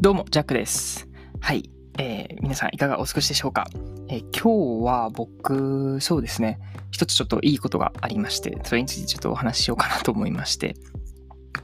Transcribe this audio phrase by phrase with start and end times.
[0.00, 1.08] どうも、ジャックです。
[1.40, 1.68] はい。
[1.98, 3.66] えー、皆さんいかがお過ごしでしょうか、
[4.08, 6.60] えー、今日は僕、そうですね、
[6.92, 10.76] 一つちょっといいことがありまして、それについてちょっとお話ししようかなと思いまして、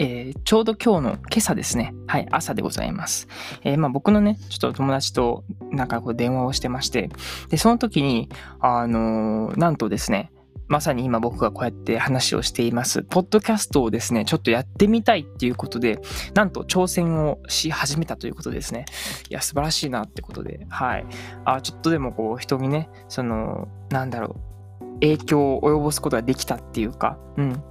[0.01, 3.29] えー、ちょうど今日の今朝ですね、はい、朝でございます。
[3.63, 7.11] えー、まあ僕のね、ちょっと友達となんかこう電話をしてまして、
[7.51, 10.33] で、その時に、あのー、なんとですね、
[10.69, 16.01] まさに今僕がこうやって話をしています、ポッドキャストをですね、ちょっとやってみたいっていうことで、
[16.35, 18.87] なんと挑戦をし始めたということですね。
[19.29, 21.07] いや、素晴らしいなってことで、はい。
[21.45, 24.37] あ、ちょっとでもこう人にね、その、なんだろ
[24.81, 27.63] う、影響を及ぼすことができたっていうか、うん。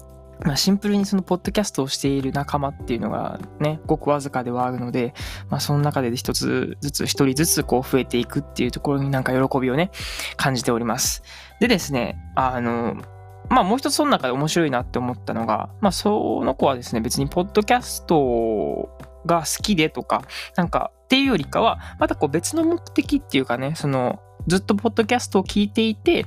[0.43, 5.13] まあ、シンプルにそのポッドキャストをしている仲間っていうのがね、ごくわずかではあるので、
[5.49, 9.91] まあ、その中で一つずつ、一人ずつこう増えていくっていうところになんか喜びをね、
[10.35, 11.23] 感じております。
[11.63, 12.97] でですね、あの、
[13.49, 18.89] まあもう一つその中で面白いなって思ったのが、まあその子はですね、別にポッドキャスト
[19.25, 20.23] が好きでとか、
[20.57, 26.25] なんかっていうよりかは、またこう別の目的っていうかね、その、ずっとポッドキャストを聞いていて、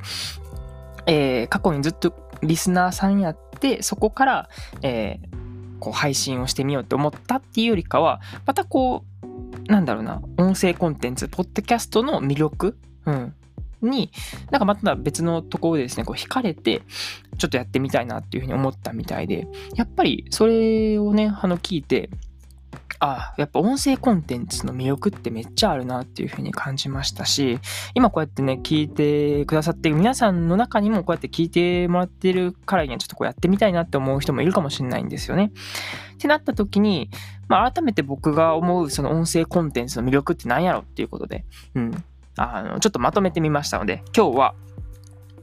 [1.04, 4.48] えー、過去にずっとリスナーさんやって、そこから、
[4.80, 13.34] えー、こう配信をしてみようって思ったっていうよりかは、またこう、なんだろうな、音声コンテンツ、ポッドキャストの魅力、うん、
[13.82, 14.10] に、
[14.50, 16.82] なんかまた別のところでですね、こう惹かれて、
[17.38, 22.10] ちょっとやってみたいなっていうふうに思ったみたいで、やっぱりそれをね、あの聞いて、
[22.98, 27.58] あやっぱ音声コンテンツの魅力ってめっちゃあるなっていう風に感じましたし、
[27.94, 35.52] 今こうやってね、聞いてくださってる皆さんの中にもこうやって聞いてもらってるからにはちょっとこうやってみたいなって思う人もいるかもしれないんですよね。
[36.14, 37.10] ってなった時に、
[37.48, 41.44] まあ改めて僕が思うその音声コンテンツの魅力って何やろっていうことで、
[41.74, 42.04] うん。
[42.36, 44.54] あの、ちょっとまとめてみましたので、今日は、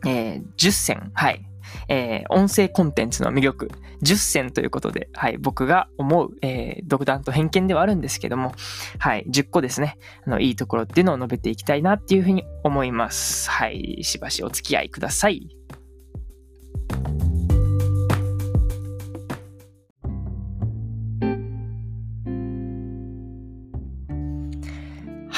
[0.06, 1.46] えー、10選、はい、
[1.88, 3.72] えー、音声コンテンツの魅力
[4.02, 8.54] 10選ということで、はい、僕が思う、えー、独断と偏見ではあるんですけども、
[9.00, 13.50] はい、10個ですね、あの、いいところっていうのを述べていきたいなっていうふうに思います。
[13.50, 15.48] はい、しばしお付き合いください。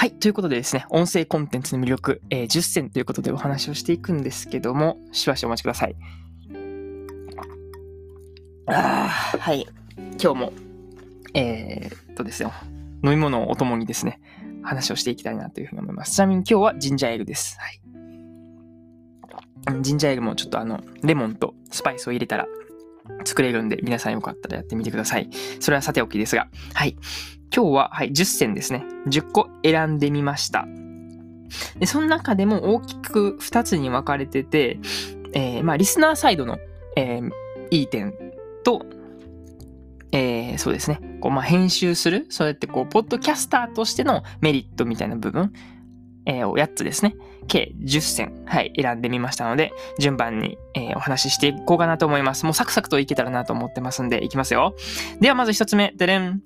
[0.05, 0.11] はい。
[0.11, 5.95] ということでですね、音声コンテンツの魅力、えー、10選ということでお話をしていくんですけども、しばしお待ちください。
[8.67, 9.66] ああ、はい。
[10.21, 10.53] 今日も、
[11.33, 12.53] えー、っとですよ、
[13.03, 14.21] 飲み物をお供にですね、
[14.61, 16.13] 話をしていきたいなというふうに思います。
[16.13, 17.57] ちなみに今日はジンジャーエールです。
[17.59, 17.81] はい。
[19.81, 22.45] ジンジャーエールもちょっとあの、レモンとスパイスを入れたら
[23.23, 25.31] 作れるんで、皆さんよかったらやってみてください。
[25.59, 26.95] それはさておきですが、はい。
[27.55, 28.83] 今日は、はい、10選ですね。
[29.07, 30.67] 10個選んでみました。
[31.79, 34.77] で、その中でも大きく2つに分かれてて、
[35.33, 36.57] えー、まあ、リスナーサイドの、
[36.97, 37.31] えー、
[37.71, 38.13] いい点
[38.66, 38.85] と、
[40.11, 40.99] えー、そうですね。
[41.21, 45.53] こう、まあ、編集する、そうやってこう、ポッドキャスターとしてのメリットみたいな部分、
[46.25, 47.16] えー、を8つですね。
[47.47, 52.43] 計10選、はい、選んでみましたので、順番に、えー、お話ししていこうかなと思います。
[52.43, 54.75] もうサクサクといけたらなと思ってますんで、いきますよ。
[55.22, 56.41] では、まず1つ目、でれん。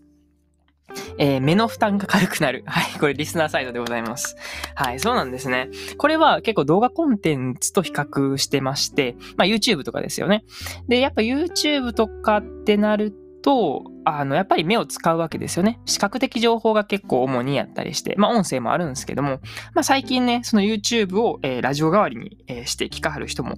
[1.19, 2.63] えー、目の負担が軽くなる。
[2.67, 2.99] はい。
[2.99, 4.35] これリスナーサイドでございます。
[4.73, 4.99] はい。
[4.99, 5.69] そうなんですね。
[5.97, 10.43] これは結構動画コンテンツと比較してまして、まあ YouTube とかですよね。
[10.87, 15.79] で、やっぱ YouTube とかってなると、あの、やっぱり目を使うわけですよね。
[15.85, 19.39] 視覚的情報が結構主にやったりして、まあ音声もあるんですけども、
[19.73, 23.55] まあ最近ね、その YouTube を、えー、ラジオ代わりに、えー、して聞かはる人も、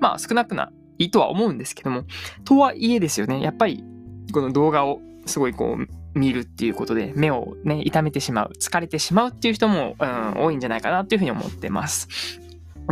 [0.00, 2.04] まあ少なくないとは思うんですけども、
[2.44, 3.84] とはいえですよね、やっぱり
[4.32, 12.08] この動画をすごいこう、見るっていうことで目をね、痛めてしまう、疲れてしまうっていう人も、うん、多いんじゃないかなっていうふうに思ってます。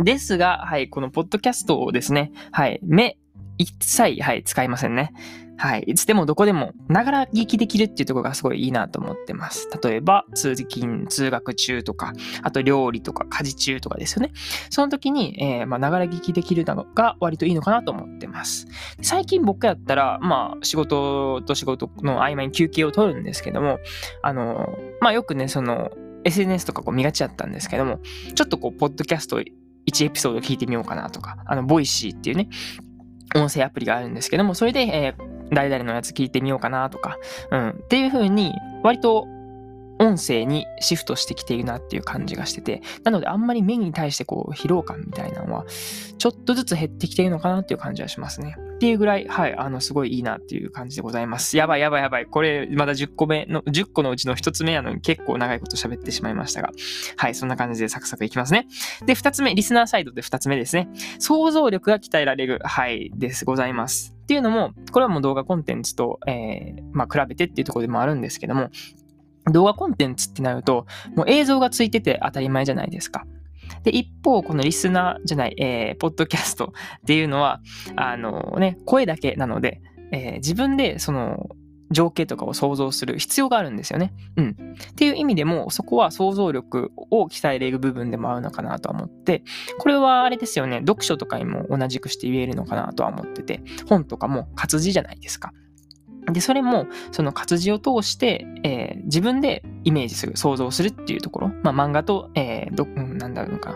[0.03, 3.17] ですが、はい、このポッドキャストをですね、はい、目
[3.57, 5.13] 一切、はい、使いませんね。
[5.57, 5.83] はい。
[5.87, 9.69] いつでもどこでも、ながら聞きできるっていうところがすごいいいなと思ってます。
[9.83, 14.31] 例えば、通勤、通学中とか、あと料理とか家事中とかですよね。
[14.69, 18.67] その時に、えー、まあ、ながら聞きできるのが割といいのかなと思ってます。
[19.01, 23.79] 最近僕やったら、まあ、仕事と仕事の合間に休憩を取るんですけども、
[24.21, 25.91] あの、まあ、よくね、その、
[26.25, 27.99] SNS とかこう見がちだったんですけども、
[28.35, 29.41] ちょっとこう、ポッドキャスト
[29.85, 32.49] 1エピソード聞いてみようかなとか、あの、 Voicy っていうね、
[33.35, 37.17] 音声アプリがあるんですけども、それで、えー、誰々のやつ聞いてみようかなとか、
[37.51, 38.53] うん、っていう風に、
[38.83, 39.27] 割と
[39.99, 45.65] 音声にシフトしてきているなっていう感じがしてて、なのであんまり目に対してこう疲労感みたいなのは、
[46.17, 48.55] ちょっとずつ減ってきているのかなっていう感じはしますね。
[48.75, 51.55] っていうぐらい、はい、あの、すごいいいなっていう感じでございます。
[51.55, 52.25] やばいやばいやばい。
[52.25, 56.71] これ、まだ10個目の、10個のうちの1つ目やのに結構長いこと喋ってしまいましたが、
[57.15, 58.67] はい、そんな感じでサクサクいきますね。
[59.05, 60.89] で、2つ目、リスナーサイドで2つ目ですね。
[61.19, 64.12] 想像力が鍛えられる、はい、です、ございます。
[64.23, 68.69] っていうのも、これはもう動画コンテンツと、えー、まあ、比べてっていうところでもあるんですけども、
[69.51, 70.85] 動画コンテンツってなると、
[71.15, 73.25] もう映像がついてて当たり前じゃないですか。
[73.83, 77.61] で、一方、このリスナーじゃない、えー、ポッドキャストっていうのは、
[77.97, 79.81] あのね、声だけなので、
[80.11, 81.49] えー、自分でその
[81.93, 84.13] 情景とかを想像する必要があるんですよね。
[84.35, 84.75] うん。
[84.91, 89.43] っていう意味でも、そこは想像力を鍛えれる部分でもあるのかなとは思って、
[89.79, 95.53] これはあれですよね、読書とかにも同じくして言えるのかなとは思ってて、本とかも活字じゃないですか。
[96.31, 101.51] で、それも、その活字を通して、えー、自分でイメージする、想像するっていうところ。
[101.63, 103.75] まあ、漫画と、えー、ど、なんだろうか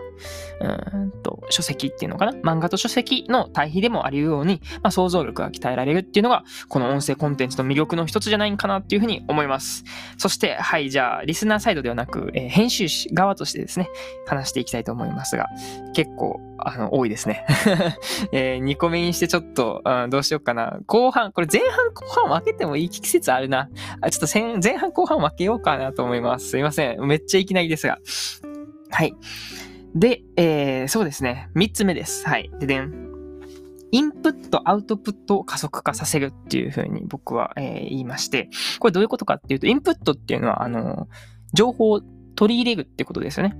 [0.60, 9.84] うんと、書籍っていうのかな漫画と書籍の対比でもあるように、まあ、想像力が鍛えられるっていうのが、この音声コンテンツの魅力の一つじゃないかなっていうふうに思います。
[10.18, 13.90] そして、はい、じゃあ、リスナーサイドではなく、えー、編集側としてですね、
[14.26, 15.48] 話していきたいと思いますが、
[15.94, 17.45] 結構、あの、多いですね。
[18.31, 20.80] えー、2個目にしてちょっと、うん、どうしようかな。
[20.86, 23.69] 後半、これ前半後半分けてもいい季節あるな。
[24.01, 26.50] あちょっと前半後半分けようかなと思います。
[26.50, 27.01] すいません。
[27.06, 28.00] めっちゃいきなりですが。
[28.89, 29.15] はい。
[29.95, 31.50] で、えー、そうですね。
[31.56, 32.27] 3つ目です。
[32.27, 32.51] はい。
[32.60, 33.07] ででん。
[33.92, 38.50] インプット、アウトプットを加速化させるっていうふうに僕は、えー、言いまして、
[38.80, 41.07] これどういうことかっていうと、インプットっていうのは、あの、
[41.53, 42.01] 情報を
[42.36, 43.56] 取り入れるってことですよね。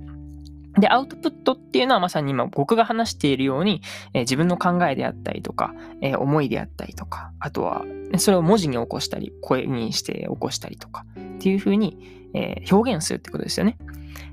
[0.78, 3.82] で、アウトプットっていうのはまさに今僕が話しているように、
[4.14, 7.84] えー、自分の考えであったりとか、えー、思いであったりとか、あとは、
[8.18, 11.04] それを文字に起こしたり、声にして起こしたりとか
[11.36, 13.78] っていうふうに、えー、表現するってことですよね。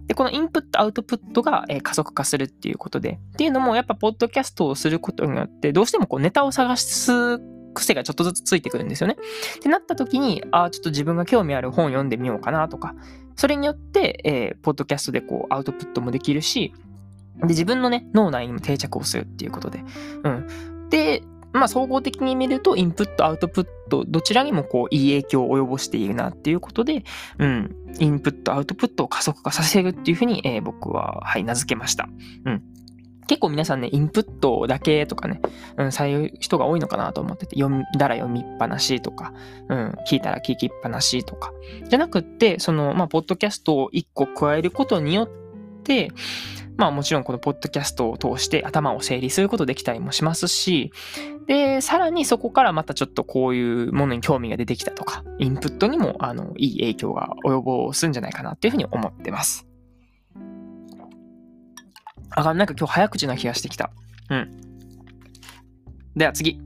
[0.08, 3.20] で、このインプット、アウトプットが、え加速化するっていうことで。
[3.34, 7.40] っていうのも、やっぱ、ポッドキャストをすることによって、どうしてもこうネタを探す
[7.74, 9.18] 癖がちょっとずつついてくるんですよね。
[9.58, 12.96] ってなった時に、ああ、ちょっと自分が興味ある本読んでみようかなとか、
[13.36, 16.74] それによって、えー、ポッドキャストでこうアウトプットもできるし、
[17.40, 19.84] で、自分のね、脳内にも定着をするっていうことで。
[20.24, 20.48] うん。
[20.90, 21.22] で、
[21.54, 27.04] まあ、総合的に見ると、インプット、アウトプット、どちらにもこう、いい影響を及ぼしているなっていうことで、
[27.40, 32.10] うん、インプット、アウトプットを加速化させるっていうふうに、えー、僕は、はい、名付けました。
[32.46, 32.64] うん。
[33.28, 35.42] 結構皆さんね、インプットだけとかね、
[35.78, 39.34] うん、そういう人が多いのかなと思ってて、読んだら読みっぱなしとか、
[39.70, 41.54] うん、聞いたら聞きっぱなしとか。
[41.88, 45.30] じゃなくって、その、まあ、ポッドキャストを一個加えることによっ
[45.84, 46.12] て、
[46.78, 50.92] まあもちろんこのポッドキャストを通して頭を整理することできたりもしますし、
[51.48, 59.65] で、さらにそこからまたちょっとこういうものに興味が出てきたとか、インプットにもあのいい影響が及ぼすんじゃないかなっていうふうに思ってます。
[62.32, 63.92] あ、なんか今日早口な気がしてきた。
[64.30, 64.52] うん。
[66.16, 66.60] では次。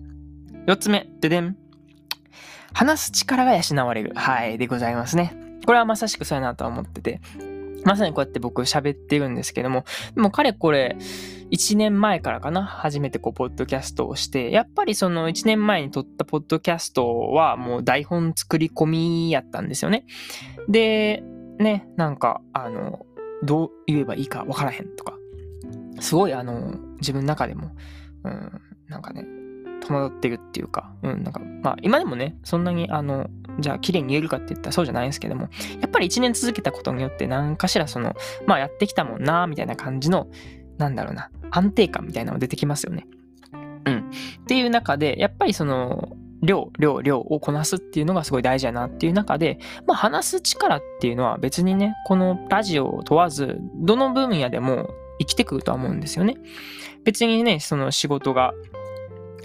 [0.67, 1.07] 四つ目。
[1.19, 1.57] ででん。
[2.73, 4.13] 話す力が養われる。
[4.15, 4.57] はい。
[4.57, 5.35] でございますね。
[5.65, 7.21] これはまさしくそうやなとは思ってて。
[7.85, 9.85] まさにこうやって僕喋ってるんですけども、
[10.15, 10.97] でも彼これ、
[11.51, 20.05] 1年前からかな、初めてこう、ポッドキャストをして、やっぱりその1年前に撮ったポッドキャストはもう台本作り込みやったんですよね。
[20.67, 21.23] で、
[21.57, 23.05] ね、なんか、あの、
[23.43, 25.17] どう言えばいいかわからへんとか、
[26.01, 27.71] すごいあの、自分の中でも、
[28.23, 29.25] うん、なんかね、
[29.79, 35.49] 戸惑ってるっていうか、うん、なんか、まあ今でもね、そんなにあの、じゃあ綺麗に言えるかって言ったらそうじゃないんですけども、
[35.81, 40.27] やっぱり1年続けたことによって何かしらその、まあやってきたもんな、みたいな感じの、
[40.77, 43.07] なんだろうな、安定感みたいなのが出てきますよね。
[43.85, 44.11] うん。
[44.41, 56.37] っていう中で、やっぱりその、量、量、量をこなすっていうのがすごい大事だなっていう中で、まあ話す力っていうのは別にね、このラジオを問わず、どの分野でも生きてくるとは思うんですよね。
[57.03, 58.53] 別にね、その仕事が、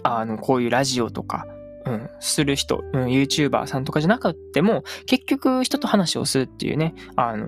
[0.03, 1.47] あの、こういうラジオとか、
[1.87, 7.47] うん、する人、うん、YouTuber さんとかじゃなくても、結局人と話をするっていうね、あの、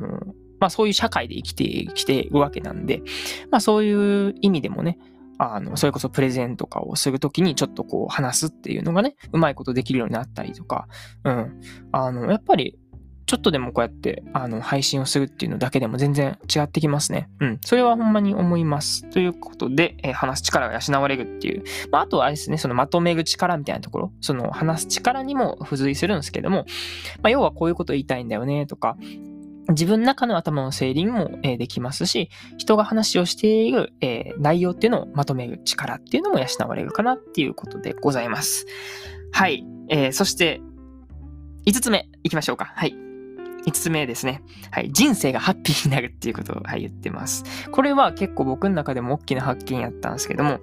[0.58, 1.64] まあそういう社会で生きて
[1.94, 3.02] きているわけなんで、
[3.50, 4.98] まあそういう意味でもね、
[5.38, 10.88] あの、それこそプレゼンとかをするときにちょっとこう話すっていうのがね、うまいことできるようになったりとか、
[11.24, 11.60] うん。
[11.92, 12.78] あの、やっぱり
[13.26, 17.28] ちょっとでもこうやって、あの、配信をするっていうのだけでも全然違ってきますね。
[17.40, 17.58] うん。
[17.64, 19.08] それはほんまに思います。
[19.10, 21.64] ということで、えー、話す力が養われるっていう。
[21.90, 26.66] まあ、あとはあれですね、そのまとめる力みたいなところ、その話す力にも付随するんですけども、
[27.20, 28.96] まあ、要はこういうこと言いたいんだよね、とか、
[29.70, 38.66] 自分の中の頭の整理も、できますし、人が話をしている、え、内容っていうのをまとめる力っていうのも養われるかなっていうことでございます。
[39.32, 39.66] はい。
[39.88, 40.60] えー、そして、
[41.66, 42.66] 5つ目いきましょうか。
[42.76, 43.05] はい。
[43.66, 44.42] 5つ目ですね。
[44.70, 44.90] はい。
[44.92, 47.44] 人生がハッピーになるっていうことを、はい、言ってます。
[47.70, 50.60] これは結構僕の中でも大きな発見やったんですけども、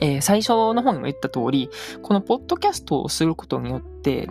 [0.00, 1.70] えー、最初の方にも言った通り、
[2.02, 4.28] このポッドキャストをすることによって、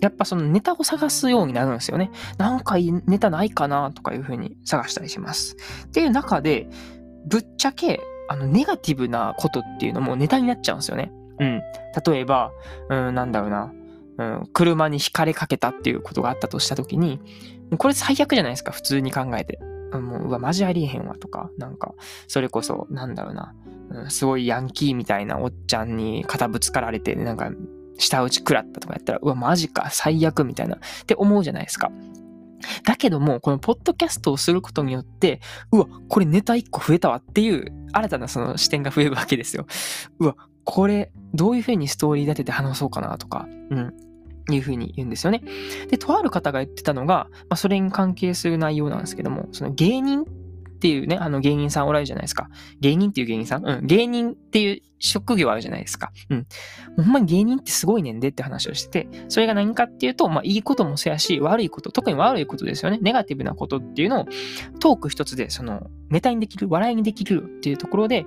[0.00, 2.10] やっぱそのネタを探すようになるんですよね。
[2.38, 5.56] なんかいいネタないかなとかいうふうに探したりします。
[5.86, 6.68] っていう中で、
[7.26, 11.12] ぶっちゃけ、あの、ネガティブなことっていうのもネタになっちゃうんですよね。
[11.38, 11.62] うん。
[12.06, 12.50] 例えば、
[12.88, 13.72] うん、なんだろうな。
[14.18, 17.20] うん、車に惹かれかけたっていうことがあったとしたときに、
[17.78, 19.58] これ最悪じゃないですか、普通に考えて。
[19.92, 21.94] うんもう、うわ、マジありえへんわとか、なんか、
[22.26, 23.54] それこそ、なんだろうな、
[23.90, 27.50] うん、すごいヤンキーみたいなおっちゃんに肩ぶつかられて、なんか、
[27.98, 31.90] 下打ち食らったとかやったら、うわ、マジか、最悪みたいな、って思うじゃないですか。
[32.84, 35.40] だけども、このポッドキャストをすることによって、
[35.72, 39.66] うわ、これネタ1個増えたわっていう、新たなその視点が増えるわけですよ。
[40.18, 43.94] うわ、これ、どういう風にストーリー立てて話そうかなとか、うん。
[44.50, 45.42] いうふうに言うんですよね。
[45.88, 50.24] で、とある方が言ってたのが、まあ、それに関係する内容なんですけども、その芸人っ
[50.78, 52.50] ていうね、あの芸人さんおられるじゃないですか。
[52.80, 53.66] 芸人っていう芸人さん？
[53.66, 53.86] うん。
[53.86, 56.12] 芸人っていう職業あるじゃないですか。
[56.28, 56.46] うん。
[56.96, 62.98] ほんまに芸人ってすごいねんでって話をしてて、それが何かっていうと、まあいいこともそうやし、悪いこと、特に悪いことですよね。
[63.00, 64.26] ネガティブなことっていうのを
[64.78, 68.26] トーク一つで、その、ネタにできる、笑いにできるっていうところで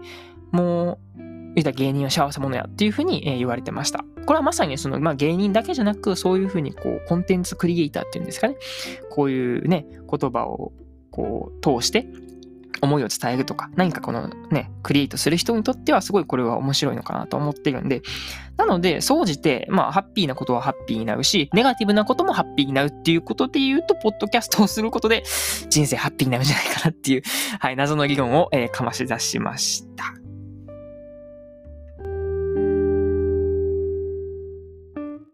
[0.52, 1.22] もう、
[1.56, 4.04] 言った芸人は幸せ者やっていうふうに言われてました。
[4.26, 8.56] これはまさにその、まあ、芸人だけじゃなく、そういうふうにこう、コンテンツクリエイターっていうんですかね。
[9.10, 10.72] こういうね、言葉を
[11.12, 12.08] こう、通して、
[12.82, 18.02] 思いを伝えるとか、何かこのね、クリエイトする人にとってはすごいこれは面白いのかなと思ってるんで、
[18.58, 25.24] なので、総じて、まあ、ハッピーなことはハッピーになるし、ネガティブなこともハッピーになるっていうことで言うと、ポッドキャストをすることで、
[25.70, 27.24] 人生ハッピーになるんじゃないかなっていう、
[27.60, 30.29] はい、謎の議論を、えー、かまし出しました。